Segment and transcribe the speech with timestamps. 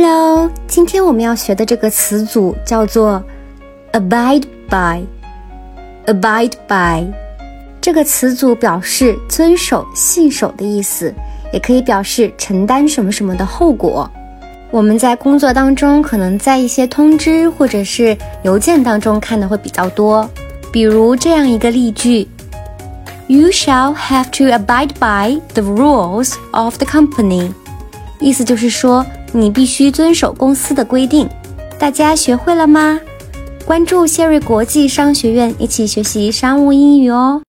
[0.00, 3.20] Hello，今天我们要学的这个词组叫做
[3.90, 5.02] abide by。
[6.06, 7.04] abide by
[7.80, 11.12] 这个词组表示遵守、信守的意思，
[11.52, 14.08] 也可以表示承担什么什么的后果。
[14.70, 20.30] 我们在工作当中，可能在一些通知或者是邮件当中看的会比较多，
[20.70, 22.28] 比如这样一个例句
[23.26, 27.50] ：You shall have to abide by the rules of the company。
[28.20, 29.04] 意思就是说。
[29.32, 31.28] 你必须遵守公司的规定，
[31.78, 33.00] 大家学会了吗？
[33.64, 37.42] 关注谢瑞国际商学院，一起学习商务英语哦。